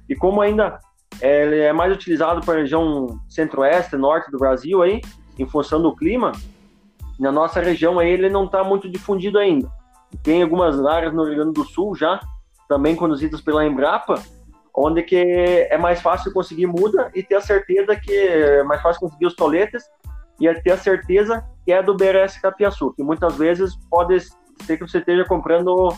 E 0.08 0.14
como 0.14 0.40
ainda 0.40 0.78
ele 1.20 1.60
é 1.60 1.72
mais 1.72 1.92
utilizado 1.92 2.40
para 2.40 2.54
a 2.54 2.58
região 2.58 3.18
centro-oeste, 3.28 3.96
norte 3.96 4.30
do 4.30 4.38
Brasil 4.38 4.82
aí, 4.82 5.00
em 5.38 5.46
função 5.46 5.80
do 5.80 5.94
clima, 5.96 6.32
na 7.18 7.32
nossa 7.32 7.60
região 7.60 7.98
aí 7.98 8.10
ele 8.10 8.28
não 8.28 8.44
está 8.44 8.62
muito 8.62 8.88
difundido 8.88 9.38
ainda. 9.38 9.68
Tem 10.22 10.42
algumas 10.42 10.84
áreas 10.84 11.14
no 11.14 11.24
Rio 11.24 11.36
Grande 11.36 11.52
do 11.52 11.64
Sul 11.64 11.94
já, 11.94 12.20
também 12.72 12.96
conduzidas 12.96 13.42
pela 13.42 13.66
Embrapa, 13.66 14.14
onde 14.74 15.02
que 15.02 15.14
é 15.16 15.76
mais 15.76 16.00
fácil 16.00 16.32
conseguir 16.32 16.66
muda 16.66 17.10
e 17.14 17.22
ter 17.22 17.34
a 17.34 17.40
certeza 17.42 17.94
que 17.94 18.10
é 18.10 18.62
mais 18.62 18.80
fácil 18.80 19.02
conseguir 19.02 19.26
os 19.26 19.34
toletes 19.34 19.84
e 20.40 20.52
ter 20.62 20.72
a 20.72 20.78
certeza 20.78 21.44
que 21.66 21.70
é 21.70 21.82
do 21.82 21.94
BRS 21.94 22.40
Capiaçu, 22.40 22.94
que 22.94 23.02
muitas 23.02 23.36
vezes 23.36 23.76
pode 23.90 24.18
ser 24.62 24.78
que 24.78 24.88
você 24.88 25.00
esteja 25.00 25.26
comprando 25.26 25.94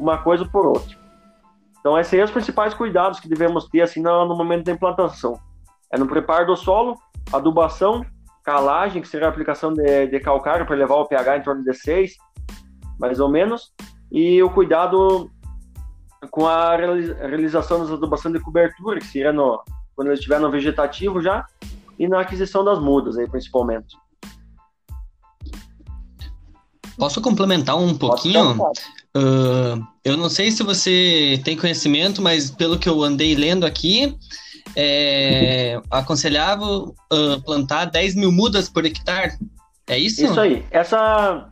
uma 0.00 0.18
coisa 0.18 0.44
por 0.44 0.66
outra. 0.66 0.96
Então, 1.78 1.96
esses 1.96 2.10
são 2.10 2.24
os 2.24 2.32
principais 2.32 2.74
cuidados 2.74 3.20
que 3.20 3.28
devemos 3.28 3.68
ter 3.68 3.82
assim 3.82 4.02
no, 4.02 4.36
momento 4.36 4.64
da 4.64 4.72
implantação. 4.72 5.38
É 5.92 5.96
no 5.96 6.08
preparo 6.08 6.44
do 6.44 6.56
solo, 6.56 6.96
adubação, 7.32 8.04
calagem, 8.42 9.00
que 9.00 9.06
seria 9.06 9.28
a 9.28 9.30
aplicação 9.30 9.72
de, 9.72 10.08
de 10.08 10.18
calcário 10.18 10.66
para 10.66 10.74
levar 10.74 10.96
o 10.96 11.06
pH 11.06 11.36
em 11.36 11.42
torno 11.42 11.62
de 11.62 11.72
6, 11.72 12.16
mais 12.98 13.20
ou 13.20 13.28
menos, 13.28 13.72
e 14.10 14.42
o 14.42 14.50
cuidado 14.50 15.30
com 16.30 16.46
a 16.46 16.76
realização 16.76 17.80
das 17.80 17.90
adubações 17.90 18.34
de 18.34 18.40
cobertura, 18.40 18.98
que 18.98 19.06
seria 19.06 19.32
no, 19.32 19.62
quando 19.94 20.08
ele 20.08 20.14
estiver 20.14 20.40
no 20.40 20.50
vegetativo 20.50 21.20
já, 21.20 21.46
e 21.98 22.06
na 22.08 22.20
aquisição 22.20 22.64
das 22.64 22.78
mudas, 22.78 23.16
aí, 23.16 23.28
principalmente. 23.28 23.96
Posso 26.98 27.20
complementar 27.20 27.76
um 27.76 27.96
pouquinho? 27.96 28.58
Uh, 29.16 29.86
eu 30.04 30.16
não 30.16 30.28
sei 30.28 30.50
se 30.50 30.62
você 30.62 31.40
tem 31.44 31.56
conhecimento, 31.56 32.22
mas 32.22 32.50
pelo 32.50 32.78
que 32.78 32.88
eu 32.88 33.02
andei 33.02 33.34
lendo 33.34 33.64
aqui, 33.66 34.16
é 34.74 35.80
aconselhável 35.90 36.94
uh, 37.12 37.42
plantar 37.44 37.86
10 37.86 38.14
mil 38.14 38.32
mudas 38.32 38.68
por 38.68 38.84
hectare. 38.84 39.32
É 39.86 39.98
isso? 39.98 40.24
Isso 40.24 40.40
aí. 40.40 40.64
Essa, 40.70 41.48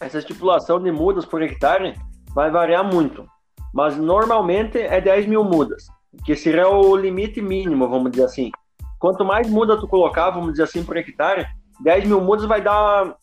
essa 0.00 0.18
estipulação 0.18 0.82
de 0.82 0.90
mudas 0.90 1.24
por 1.24 1.42
hectare 1.42 1.94
vai 2.32 2.50
variar 2.50 2.84
muito 2.84 3.28
mas 3.72 3.96
normalmente 3.96 4.78
é 4.78 5.00
10 5.00 5.26
mil 5.26 5.44
mudas, 5.44 5.86
que 6.24 6.34
seria 6.34 6.68
o 6.68 6.96
limite 6.96 7.40
mínimo, 7.40 7.88
vamos 7.88 8.10
dizer 8.10 8.24
assim. 8.24 8.50
Quanto 8.98 9.24
mais 9.24 9.48
muda 9.48 9.78
tu 9.78 9.86
colocar, 9.86 10.30
vamos 10.30 10.52
dizer 10.52 10.64
assim, 10.64 10.84
por 10.84 10.96
hectare, 10.96 11.46
10 11.80 12.06
mil 12.06 12.20
mudas 12.20 12.46
vai 12.46 12.60
dar 12.60 13.14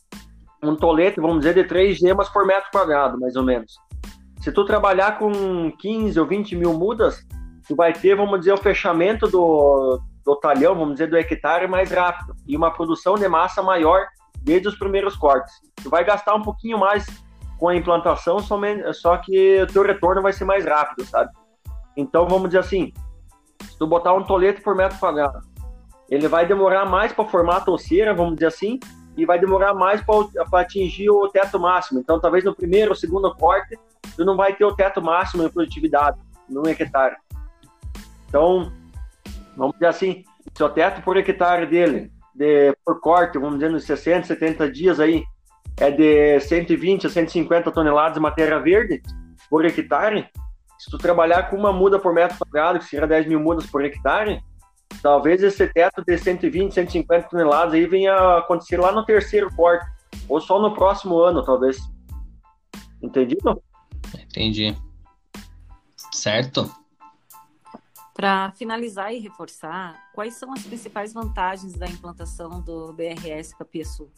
um 0.63 0.75
tolete, 0.75 1.19
vamos 1.19 1.39
dizer, 1.39 1.53
de 1.53 1.63
3 1.63 1.97
gemas 1.97 2.29
por 2.29 2.45
metro 2.45 2.69
quadrado, 2.71 3.19
mais 3.19 3.35
ou 3.35 3.43
menos. 3.43 3.73
Se 4.41 4.51
tu 4.51 4.63
trabalhar 4.63 5.17
com 5.17 5.71
15 5.79 6.19
ou 6.19 6.25
20 6.25 6.55
mil 6.55 6.73
mudas, 6.73 7.25
tu 7.67 7.75
vai 7.75 7.91
ter, 7.91 8.15
vamos 8.15 8.39
dizer, 8.39 8.53
o 8.53 8.57
fechamento 8.57 9.27
do, 9.27 9.99
do 10.23 10.35
talhão, 10.37 10.75
vamos 10.75 10.93
dizer, 10.93 11.07
do 11.07 11.17
hectare 11.17 11.67
mais 11.67 11.91
rápido 11.91 12.35
e 12.47 12.55
uma 12.55 12.71
produção 12.71 13.15
de 13.15 13.27
massa 13.27 13.61
maior 13.61 14.05
desde 14.41 14.67
os 14.67 14.77
primeiros 14.77 15.15
cortes. 15.15 15.53
Tu 15.83 15.89
vai 15.89 16.03
gastar 16.03 16.35
um 16.35 16.41
pouquinho 16.41 16.77
mais 16.77 17.05
com 17.57 17.69
a 17.69 17.75
implantação, 17.75 18.37
só 18.93 19.17
que 19.17 19.61
o 19.61 19.67
teu 19.67 19.83
retorno 19.83 20.21
vai 20.21 20.33
ser 20.33 20.45
mais 20.45 20.65
rápido, 20.65 21.05
sabe? 21.05 21.31
Então, 21.95 22.27
vamos 22.27 22.49
dizer 22.49 22.59
assim, 22.59 22.93
se 23.61 23.77
tu 23.77 23.87
botar 23.87 24.13
um 24.13 24.23
tolete 24.23 24.61
por 24.61 24.75
metro 24.75 24.99
quadrado, 24.99 25.39
ele 26.09 26.27
vai 26.27 26.45
demorar 26.45 26.85
mais 26.85 27.13
para 27.13 27.25
formar 27.25 27.57
a 27.57 27.61
touceira, 27.61 28.13
vamos 28.13 28.35
dizer 28.35 28.47
assim, 28.47 28.79
e 29.17 29.25
vai 29.25 29.39
demorar 29.39 29.73
mais 29.73 30.01
para 30.01 30.59
atingir 30.59 31.09
o 31.09 31.27
teto 31.29 31.59
máximo. 31.59 31.99
Então, 31.99 32.19
talvez 32.19 32.43
no 32.43 32.53
primeiro 32.53 32.91
ou 32.91 32.95
segundo 32.95 33.33
corte, 33.35 33.77
tu 34.15 34.25
não 34.25 34.35
vai 34.35 34.53
ter 34.53 34.65
o 34.65 34.75
teto 34.75 35.01
máximo 35.01 35.43
em 35.43 35.49
produtividade, 35.49 36.17
no 36.49 36.67
hectare. 36.67 37.15
Então, 38.27 38.71
vamos 39.55 39.73
dizer 39.75 39.87
assim, 39.87 40.23
se 40.53 40.63
o 40.63 40.69
teto 40.69 41.01
por 41.01 41.15
hectare 41.17 41.65
dele, 41.65 42.11
de, 42.33 42.75
por 42.85 42.99
corte, 42.99 43.39
vamos 43.39 43.55
dizer, 43.55 43.71
nos 43.71 43.85
60, 43.85 44.27
70 44.27 44.69
dias 44.69 44.99
aí, 44.99 45.23
é 45.77 45.91
de 45.91 46.39
120 46.39 47.07
a 47.07 47.09
150 47.09 47.71
toneladas 47.71 48.13
de 48.13 48.19
matéria 48.19 48.59
verde 48.59 49.01
por 49.49 49.65
hectare, 49.65 50.27
se 50.77 50.89
tu 50.89 50.97
trabalhar 50.97 51.49
com 51.49 51.55
uma 51.55 51.71
muda 51.71 51.99
por 51.99 52.13
metro 52.13 52.37
quadrado, 52.37 52.79
que 52.79 52.85
seria 52.85 53.07
10 53.07 53.27
mil 53.27 53.39
mudas 53.39 53.65
por 53.65 53.83
hectare, 53.83 54.43
talvez 55.01 55.41
esse 55.41 55.67
teto 55.67 56.03
de 56.05 56.17
120, 56.17 56.73
150 56.73 57.29
toneladas 57.29 57.73
aí 57.73 57.85
venha 57.85 58.13
a 58.13 58.39
acontecer 58.39 58.77
lá 58.79 58.91
no 58.91 59.05
terceiro 59.05 59.53
corte, 59.55 59.85
ou 60.27 60.39
só 60.41 60.59
no 60.59 60.73
próximo 60.73 61.19
ano, 61.19 61.43
talvez. 61.43 61.77
Entendido? 63.01 63.61
Entendi. 64.13 64.75
Certo. 66.13 66.69
Para 68.13 68.51
finalizar 68.51 69.13
e 69.13 69.19
reforçar, 69.19 70.11
quais 70.13 70.35
são 70.35 70.53
as 70.53 70.63
principais 70.63 71.13
vantagens 71.13 71.73
da 71.73 71.85
implantação 71.85 72.61
do 72.61 72.93
BRS 72.93 73.53
Capiaçu? 73.57 74.09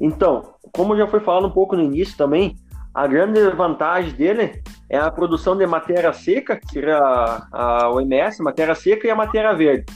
Então, 0.00 0.54
como 0.72 0.96
já 0.96 1.06
foi 1.06 1.20
falado 1.20 1.46
um 1.46 1.50
pouco 1.50 1.76
no 1.76 1.82
início 1.82 2.16
também, 2.16 2.56
a 2.94 3.06
grande 3.06 3.40
vantagem 3.50 4.12
dele 4.12 4.62
é 4.88 4.98
a 4.98 5.10
produção 5.10 5.56
de 5.56 5.66
matéria 5.66 6.12
seca, 6.12 6.56
que 6.56 6.68
seria 6.72 6.98
a, 6.98 7.90
OMS, 7.90 8.42
matéria 8.42 8.74
seca 8.74 9.06
e 9.06 9.10
a 9.10 9.16
matéria 9.16 9.54
verde, 9.54 9.86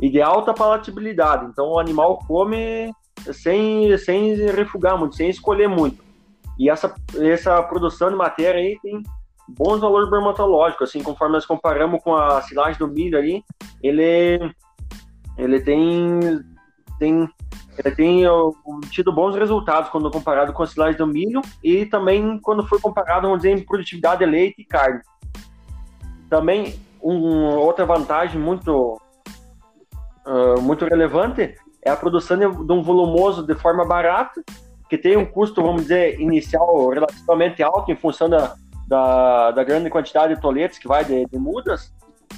e 0.00 0.08
de 0.08 0.22
alta 0.22 0.54
palatabilidade. 0.54 1.46
Então, 1.46 1.72
o 1.72 1.78
animal 1.78 2.18
come 2.26 2.92
sem, 3.32 3.96
sem 3.98 4.34
refugar 4.34 4.96
muito, 4.96 5.16
sem 5.16 5.28
escolher 5.28 5.68
muito. 5.68 6.02
E 6.58 6.70
essa, 6.70 6.94
essa 7.16 7.60
produção 7.62 8.10
de 8.10 8.16
matéria 8.16 8.60
aí 8.60 8.78
tem 8.80 9.02
bons 9.48 9.80
valores 9.80 10.10
dermatológicos, 10.10 10.88
assim, 10.88 11.02
conforme 11.02 11.34
nós 11.34 11.46
comparamos 11.46 12.02
com 12.02 12.14
a 12.14 12.40
silagem 12.42 12.78
do 12.78 12.86
milho 12.86 13.18
ali, 13.18 13.42
ele, 13.82 14.38
ele 15.36 15.60
tem, 15.60 16.20
tem 16.98 17.28
tem 17.82 18.24
tido 18.90 19.12
bons 19.12 19.36
resultados 19.36 19.90
quando 19.90 20.10
comparado 20.10 20.52
com 20.52 20.62
a 20.62 20.66
silagem 20.66 20.98
do 20.98 21.06
milho 21.06 21.40
e 21.62 21.86
também 21.86 22.38
quando 22.40 22.66
foi 22.66 22.80
comparado, 22.80 23.22
vamos 23.22 23.42
dizer, 23.42 23.56
em 23.56 23.64
produtividade 23.64 24.24
de 24.24 24.26
leite 24.26 24.62
e 24.62 24.64
carne. 24.64 25.00
Também 26.28 26.80
um, 27.02 27.56
outra 27.56 27.86
vantagem 27.86 28.40
muito, 28.40 29.00
uh, 30.26 30.60
muito 30.60 30.84
relevante 30.84 31.54
é 31.82 31.90
a 31.90 31.96
produção 31.96 32.36
de, 32.36 32.46
de 32.46 32.72
um 32.72 32.82
volumoso 32.82 33.46
de 33.46 33.54
forma 33.54 33.84
barata, 33.84 34.42
que 34.88 34.98
tem 34.98 35.16
um 35.16 35.24
custo, 35.24 35.62
vamos 35.62 35.82
dizer, 35.82 36.20
inicial 36.20 36.88
relativamente 36.88 37.62
alto 37.62 37.90
em 37.90 37.96
função 37.96 38.28
da, 38.28 38.54
da, 38.86 39.52
da 39.52 39.64
grande 39.64 39.88
quantidade 39.88 40.34
de 40.34 40.40
toletes 40.40 40.78
que 40.78 40.88
vai 40.88 41.04
de, 41.04 41.24
de 41.26 41.38
mudas, 41.38 41.92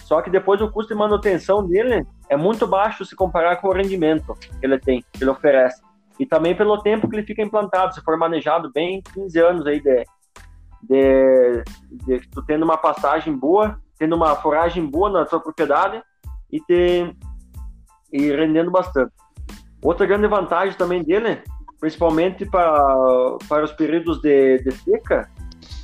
só 0.04 0.20
que 0.20 0.30
depois 0.30 0.60
o 0.60 0.70
custo 0.70 0.92
de 0.92 0.98
manutenção 0.98 1.66
dele 1.66 2.06
é 2.32 2.36
muito 2.36 2.66
baixo 2.66 3.04
se 3.04 3.14
comparar 3.14 3.56
com 3.56 3.68
o 3.68 3.74
rendimento 3.74 4.34
que 4.34 4.64
ele 4.64 4.78
tem, 4.78 5.04
que 5.12 5.22
ele 5.22 5.30
oferece. 5.30 5.82
E 6.18 6.24
também 6.24 6.56
pelo 6.56 6.80
tempo 6.80 7.06
que 7.06 7.14
ele 7.14 7.26
fica 7.26 7.42
implantado, 7.42 7.94
se 7.94 8.00
for 8.00 8.16
manejado 8.16 8.72
bem, 8.72 9.02
15 9.12 9.38
anos 9.38 9.66
aí 9.66 9.82
de, 9.82 10.04
de, 10.82 11.62
de 11.90 12.28
tu 12.30 12.42
tendo 12.42 12.62
uma 12.64 12.78
pastagem 12.78 13.36
boa, 13.36 13.78
tendo 13.98 14.16
uma 14.16 14.34
foragem 14.36 14.86
boa 14.86 15.10
na 15.10 15.26
tua 15.26 15.40
propriedade 15.40 16.02
e, 16.50 16.58
ter, 16.62 17.14
e 18.10 18.30
rendendo 18.30 18.70
bastante. 18.70 19.12
Outra 19.82 20.06
grande 20.06 20.26
vantagem 20.26 20.74
também 20.78 21.02
dele, 21.02 21.42
principalmente 21.78 22.46
para, 22.46 23.36
para 23.46 23.64
os 23.64 23.72
períodos 23.72 24.22
de, 24.22 24.56
de 24.62 24.72
seca, 24.72 25.28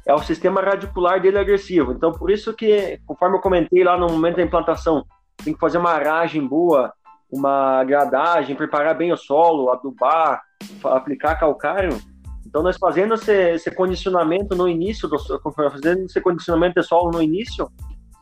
é 0.07 0.14
o 0.14 0.23
sistema 0.23 0.62
radicular 0.62 1.21
dele 1.21 1.38
agressivo. 1.38 1.93
Então, 1.93 2.11
por 2.11 2.31
isso 2.31 2.55
que, 2.55 2.99
conforme 3.07 3.37
eu 3.37 3.43
comentei 3.43 3.85
lá 3.85 3.99
no 3.99 4.09
momento 4.09 4.37
da 4.37 4.43
implantação, 4.43 5.05
tem 5.45 5.54
que 5.54 5.61
fazer 5.61 5.78
uma 5.78 5.90
aragem 5.90 6.47
boa, 6.47 6.92
uma 7.30 7.85
gradagem, 7.85 8.57
preparar 8.57 8.97
bem 8.97 9.12
o 9.12 9.16
solo, 9.16 9.71
adubar, 9.71 10.42
aplicar 10.85 11.37
calcário. 11.37 11.99
Então, 12.47 12.62
nós 12.62 12.76
fazendo 12.78 13.14
esse, 13.14 13.33
esse 13.52 13.71
condicionamento 13.71 14.57
no 14.57 14.68
início, 14.68 15.09
do, 15.09 15.18
fazendo 15.54 16.07
esse 16.07 16.21
condicionamento 16.21 16.80
de 16.80 16.87
solo 16.87 17.11
no 17.11 17.23
início, 17.23 17.71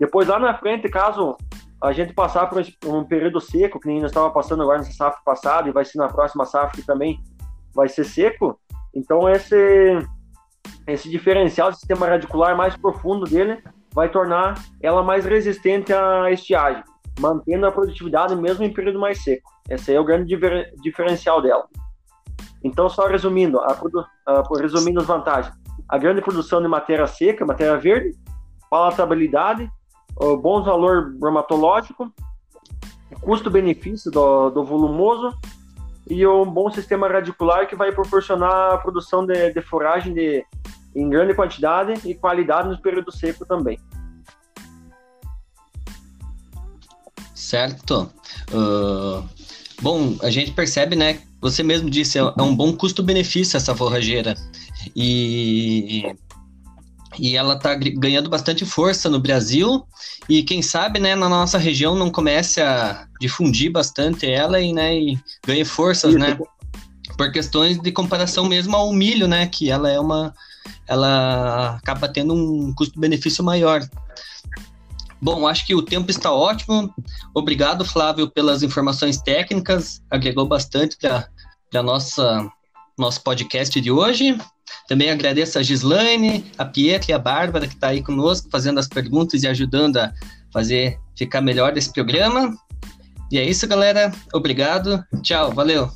depois 0.01 0.29
lá 0.29 0.39
na 0.39 0.59
frente, 0.59 0.89
caso 0.89 1.37
a 1.83 1.93
gente 1.93 2.13
passar 2.13 2.49
por 2.49 2.63
um 2.87 3.05
período 3.05 3.41
seco, 3.41 3.79
que 3.79 3.87
nem 3.87 4.01
nós 4.01 4.11
estava 4.11 4.31
passando 4.31 4.63
agora 4.63 4.79
nessa 4.79 4.93
safra 4.93 5.21
passada, 5.25 5.69
e 5.69 5.73
vai 5.73 5.85
ser 5.85 5.99
na 5.99 6.09
próxima 6.09 6.45
safra 6.45 6.77
que 6.77 6.87
também 6.87 7.21
vai 7.75 7.89
ser 7.89 8.05
seco, 8.05 8.59
então 8.95 9.29
esse 9.29 9.57
esse 10.87 11.11
diferencial, 11.11 11.71
esse 11.71 11.81
sistema 11.81 12.07
radicular 12.07 12.57
mais 12.57 12.77
profundo 12.77 13.25
dele, 13.25 13.63
vai 13.93 14.09
tornar 14.09 14.55
ela 14.81 15.03
mais 15.03 15.25
resistente 15.25 15.93
à 15.93 16.31
estiagem, 16.31 16.83
mantendo 17.19 17.67
a 17.67 17.73
produtividade 17.73 18.35
mesmo 18.37 18.65
em 18.65 18.73
período 18.73 18.99
mais 18.99 19.23
seco. 19.23 19.51
Esse 19.69 19.95
é 19.95 20.01
o 20.01 20.05
grande 20.05 20.27
difer 20.27 20.73
diferencial 20.83 21.41
dela. 21.43 21.67
Então, 22.63 22.89
só 22.89 23.07
resumindo, 23.07 23.61
a, 23.61 23.79
a, 24.27 24.43
resumindo 24.59 25.01
as 25.01 25.07
vantagens. 25.07 25.55
A 25.89 25.99
grande 25.99 26.21
produção 26.21 26.61
de 26.61 26.69
matéria 26.69 27.07
seca, 27.07 27.47
matéria 27.47 27.79
verde, 27.79 28.17
palatabilidade, 28.71 29.71
o 30.17 30.37
bom 30.37 30.63
valor 30.63 31.13
bromatológico, 31.15 32.13
custo-benefício 33.21 34.11
do, 34.11 34.51
do 34.51 34.65
volumoso 34.65 35.37
e 36.09 36.27
um 36.27 36.45
bom 36.45 36.71
sistema 36.71 37.09
radicular 37.09 37.67
que 37.67 37.77
vai 37.77 37.93
proporcionar 37.93 38.75
a 38.75 38.79
produção 38.79 39.27
de, 39.27 39.53
de 39.53 39.61
foragem 39.61 40.13
de, 40.13 40.45
em 40.95 41.09
grande 41.09 41.35
quantidade 41.35 42.09
e 42.09 42.15
qualidade 42.15 42.69
no 42.69 42.81
período 42.81 43.13
seco 43.13 43.45
também. 43.45 43.79
Certo. 47.47 48.11
Uh, 48.53 49.25
bom, 49.81 50.17
a 50.21 50.31
gente 50.31 50.51
percebe, 50.51 50.97
né? 50.97 51.21
Você 51.41 51.63
mesmo 51.63 51.89
disse, 51.89 52.19
é, 52.19 52.23
é 52.23 52.43
um 52.43 52.57
bom 52.57 52.73
custo-benefício 52.73 53.57
essa 53.57 53.73
forrageira. 53.73 54.35
E, 54.97 56.03
e 57.17 57.37
ela 57.37 57.55
está 57.55 57.77
ganhando 57.77 58.29
bastante 58.29 58.67
força 58.67 59.09
no 59.09 59.21
Brasil. 59.21 59.87
E 60.29 60.43
quem 60.43 60.61
sabe, 60.61 60.99
né, 60.99 61.15
na 61.15 61.29
nossa 61.29 61.57
região 61.57 61.95
não 61.95 62.11
comece 62.11 62.61
a 62.61 63.07
difundir 63.21 63.71
bastante 63.71 64.27
ela 64.27 64.61
e, 64.61 64.73
né, 64.73 64.99
e 64.99 65.17
ganhe 65.47 65.65
forças, 65.65 66.17
né? 66.17 66.37
Por 67.17 67.31
questões 67.31 67.79
de 67.81 67.93
comparação 67.93 68.45
mesmo 68.47 68.75
ao 68.75 68.93
milho, 68.93 69.29
né? 69.29 69.47
Que 69.47 69.71
ela 69.71 69.89
é 69.89 70.01
uma. 70.01 70.35
Ela 70.89 71.77
acaba 71.77 72.09
tendo 72.09 72.35
um 72.35 72.75
custo-benefício 72.75 73.45
maior. 73.45 73.89
Bom, 75.21 75.47
acho 75.47 75.67
que 75.67 75.75
o 75.75 75.83
tempo 75.83 76.11
está 76.11 76.33
ótimo. 76.33 76.93
Obrigado, 77.35 77.85
Flávio, 77.85 78.31
pelas 78.31 78.63
informações 78.63 79.21
técnicas. 79.21 80.03
Agregou 80.11 80.47
bastante 80.47 80.97
para 80.99 81.83
nossa 81.83 82.51
nosso 82.99 83.23
podcast 83.23 83.79
de 83.81 83.91
hoje. 83.91 84.39
Também 84.89 85.11
agradeço 85.11 85.59
a 85.59 85.63
Gislaine, 85.63 86.45
a 86.57 86.65
Pietra 86.65 87.11
e 87.11 87.15
a 87.15 87.19
Bárbara 87.19 87.67
que 87.67 87.75
está 87.75 87.89
aí 87.89 88.03
conosco, 88.03 88.49
fazendo 88.51 88.79
as 88.79 88.89
perguntas 88.89 89.43
e 89.43 89.49
ajudando 89.49 89.99
a 89.99 90.13
fazer 90.53 90.99
ficar 91.17 91.41
melhor 91.41 91.77
esse 91.77 91.93
programa. 91.93 92.57
E 93.31 93.39
é 93.39 93.45
isso, 93.45 93.67
galera. 93.67 94.13
Obrigado. 94.33 95.05
Tchau. 95.23 95.53
Valeu. 95.53 95.91